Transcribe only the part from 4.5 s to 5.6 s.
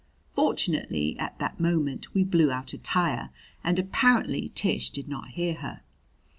Tish did not hear